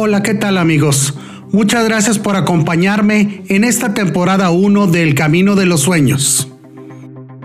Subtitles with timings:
[0.00, 1.14] Hola, ¿qué tal amigos?
[1.50, 6.46] Muchas gracias por acompañarme en esta temporada 1 del Camino de los Sueños.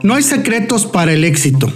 [0.03, 1.73] No hay secretos para el éxito.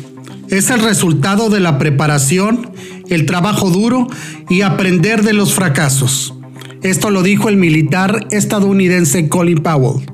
[0.49, 2.73] Es el resultado de la preparación,
[3.09, 4.05] el trabajo duro
[4.50, 6.36] y aprender de los fracasos.
[6.84, 10.05] Esto lo dijo el militar estadounidense Colin Powell.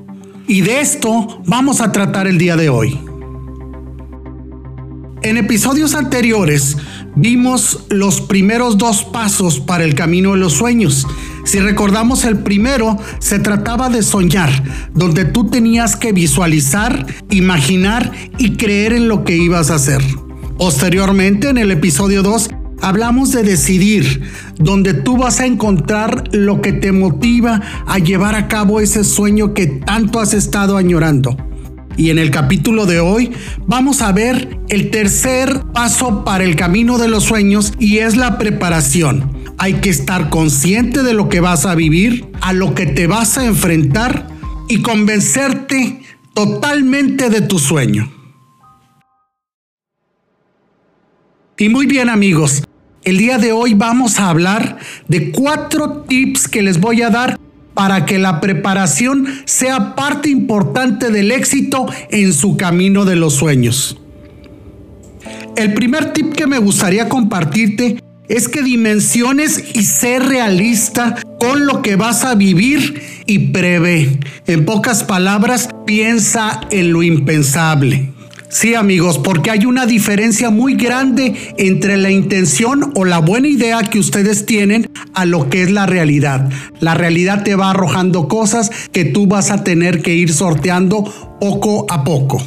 [0.48, 2.98] Y de esto vamos a tratar el día de hoy.
[5.20, 6.78] En episodios anteriores
[7.16, 11.06] vimos los primeros dos pasos para el camino de los sueños.
[11.44, 14.50] Si recordamos el primero, se trataba de soñar,
[14.94, 20.02] donde tú tenías que visualizar, imaginar y creer en lo que ibas a hacer.
[20.58, 22.50] Posteriormente, en el episodio 2,
[22.80, 24.22] hablamos de decidir,
[24.56, 29.52] donde tú vas a encontrar lo que te motiva a llevar a cabo ese sueño
[29.52, 31.36] que tanto has estado añorando.
[31.96, 33.30] Y en el capítulo de hoy
[33.66, 38.38] vamos a ver el tercer paso para el camino de los sueños y es la
[38.38, 39.32] preparación.
[39.58, 43.38] Hay que estar consciente de lo que vas a vivir, a lo que te vas
[43.38, 44.26] a enfrentar
[44.68, 46.00] y convencerte
[46.34, 48.12] totalmente de tu sueño.
[51.56, 52.64] Y muy bien amigos,
[53.04, 57.38] el día de hoy vamos a hablar de cuatro tips que les voy a dar
[57.74, 64.00] para que la preparación sea parte importante del éxito en su camino de los sueños.
[65.56, 71.82] El primer tip que me gustaría compartirte es que dimensiones y ser realista con lo
[71.82, 74.18] que vas a vivir y prevé.
[74.46, 78.12] En pocas palabras, piensa en lo impensable.
[78.54, 83.82] Sí amigos, porque hay una diferencia muy grande entre la intención o la buena idea
[83.82, 86.48] que ustedes tienen a lo que es la realidad.
[86.78, 91.02] La realidad te va arrojando cosas que tú vas a tener que ir sorteando
[91.40, 92.40] poco a poco.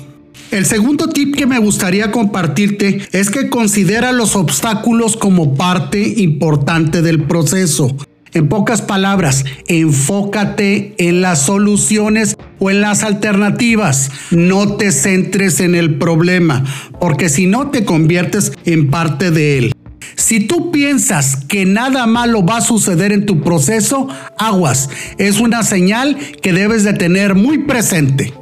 [0.50, 7.02] El segundo tip que me gustaría compartirte es que considera los obstáculos como parte importante
[7.02, 7.94] del proceso.
[8.34, 14.12] En pocas palabras, enfócate en las soluciones o en las alternativas.
[14.32, 16.64] No te centres en el problema,
[17.00, 19.74] porque si no te conviertes en parte de él.
[20.16, 24.08] Si tú piensas que nada malo va a suceder en tu proceso,
[24.38, 24.90] aguas.
[25.18, 28.34] Es una señal que debes de tener muy presente.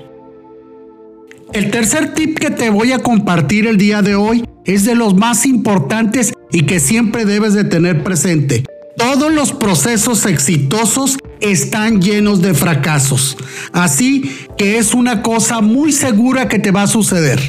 [1.53, 5.15] El tercer tip que te voy a compartir el día de hoy es de los
[5.15, 8.63] más importantes y que siempre debes de tener presente.
[8.97, 13.37] Todos los procesos exitosos están llenos de fracasos.
[13.73, 17.39] Así que es una cosa muy segura que te va a suceder.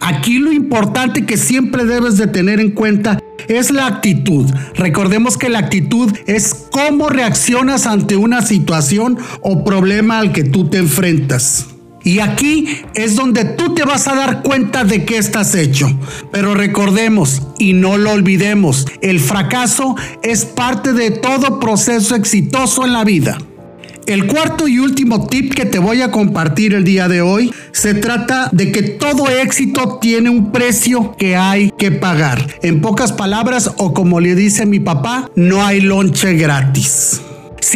[0.00, 4.50] Aquí lo importante que siempre debes de tener en cuenta es la actitud.
[4.74, 10.68] Recordemos que la actitud es cómo reaccionas ante una situación o problema al que tú
[10.68, 11.75] te enfrentas.
[12.06, 15.88] Y aquí es donde tú te vas a dar cuenta de qué estás hecho.
[16.30, 22.92] Pero recordemos y no lo olvidemos, el fracaso es parte de todo proceso exitoso en
[22.92, 23.38] la vida.
[24.06, 27.94] El cuarto y último tip que te voy a compartir el día de hoy se
[27.94, 32.46] trata de que todo éxito tiene un precio que hay que pagar.
[32.62, 37.20] En pocas palabras, o como le dice mi papá, no hay lonche gratis.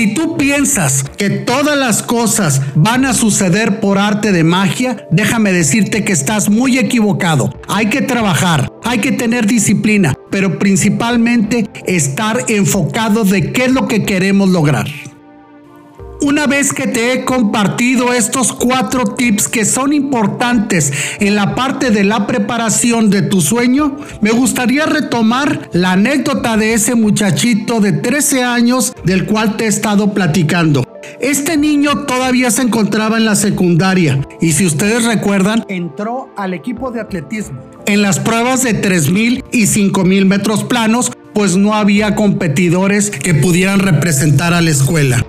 [0.01, 5.53] Si tú piensas que todas las cosas van a suceder por arte de magia, déjame
[5.53, 7.55] decirte que estás muy equivocado.
[7.69, 13.89] Hay que trabajar, hay que tener disciplina, pero principalmente estar enfocado de qué es lo
[13.89, 14.87] que queremos lograr.
[16.23, 21.91] Una vez que te he compartido estos cuatro tips que son importantes en la parte
[21.91, 27.93] de la preparación de tu sueño, me gustaría retomar la anécdota de ese muchachito de
[27.93, 30.87] 13 años del cual te he estado platicando.
[31.21, 36.91] Este niño todavía se encontraba en la secundaria y si ustedes recuerdan, entró al equipo
[36.91, 37.61] de atletismo.
[37.87, 43.81] En las pruebas de 3.000 y 5.000 metros planos, pues no había competidores que pudieran
[43.81, 45.25] representar a la escuela.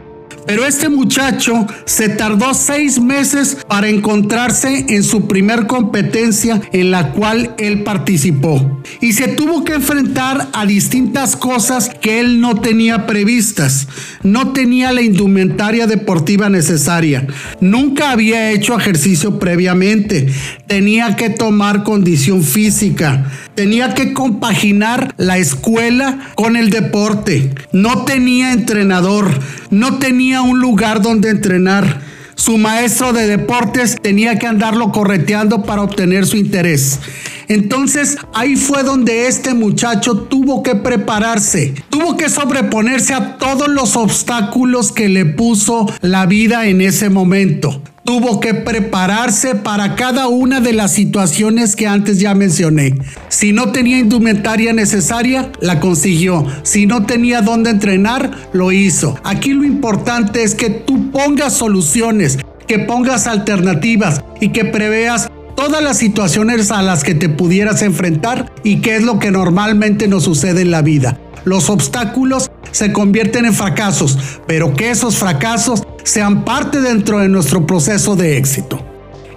[0.46, 7.12] Pero este muchacho se tardó seis meses para encontrarse en su primer competencia en la
[7.12, 8.82] cual él participó.
[9.00, 13.88] Y se tuvo que enfrentar a distintas cosas que él no tenía previstas.
[14.24, 17.28] No tenía la indumentaria deportiva necesaria.
[17.60, 20.28] Nunca había hecho ejercicio previamente.
[20.68, 23.32] Tenía que tomar condición física.
[23.56, 27.54] Tenía que compaginar la escuela con el deporte.
[27.72, 29.30] No tenía entrenador.
[29.70, 30.00] No
[30.42, 32.02] un lugar donde entrenar.
[32.36, 37.00] Su maestro de deportes tenía que andarlo correteando para obtener su interés.
[37.48, 43.96] Entonces ahí fue donde este muchacho tuvo que prepararse, tuvo que sobreponerse a todos los
[43.96, 47.82] obstáculos que le puso la vida en ese momento.
[48.04, 52.96] Tuvo que prepararse para cada una de las situaciones que antes ya mencioné.
[53.30, 56.46] Si no tenía indumentaria necesaria, la consiguió.
[56.64, 59.18] Si no tenía dónde entrenar, lo hizo.
[59.24, 65.84] Aquí lo importante es que tú pongas soluciones, que pongas alternativas y que preveas todas
[65.84, 70.24] las situaciones a las que te pudieras enfrentar y qué es lo que normalmente nos
[70.24, 71.20] sucede en la vida.
[71.44, 77.66] Los obstáculos se convierten en fracasos, pero que esos fracasos sean parte dentro de nuestro
[77.66, 78.84] proceso de éxito.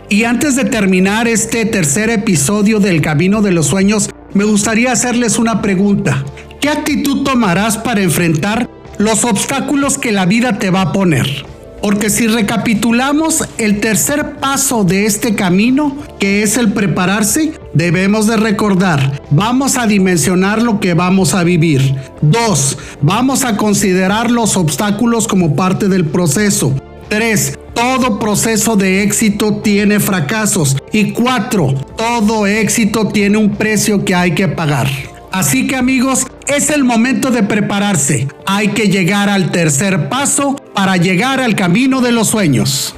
[0.09, 5.39] Y antes de terminar este tercer episodio del Camino de los Sueños, me gustaría hacerles
[5.39, 6.25] una pregunta.
[6.61, 8.69] ¿Qué actitud tomarás para enfrentar
[8.99, 11.54] los obstáculos que la vida te va a poner?
[11.85, 18.39] Porque si recapitulamos el tercer paso de este camino, que es el prepararse, debemos de
[18.39, 21.95] recordar, vamos a dimensionar lo que vamos a vivir.
[22.23, 26.75] Dos, vamos a considerar los obstáculos como parte del proceso.
[27.11, 30.79] Tres, todo proceso de éxito tiene fracasos.
[30.91, 34.89] Y cuatro, todo éxito tiene un precio que hay que pagar.
[35.35, 38.29] Así que amigos, es el momento de prepararse.
[38.47, 42.95] Hay que llegar al tercer paso para llegar al camino de los sueños.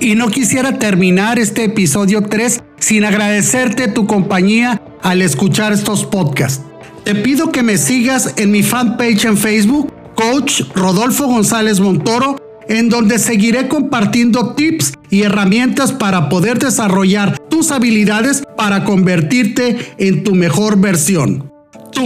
[0.00, 6.64] Y no quisiera terminar este episodio 3 sin agradecerte tu compañía al escuchar estos podcasts.
[7.02, 12.36] Te pido que me sigas en mi fanpage en Facebook, Coach Rodolfo González Montoro,
[12.68, 20.22] en donde seguiré compartiendo tips y herramientas para poder desarrollar tus habilidades para convertirte en
[20.22, 21.53] tu mejor versión.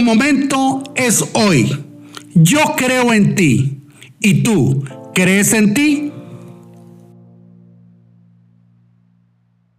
[0.01, 1.77] Momento es hoy.
[2.33, 3.81] Yo creo en ti.
[4.19, 6.08] ¿Y tú crees en ti?